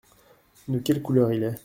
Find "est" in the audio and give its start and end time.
1.43-1.59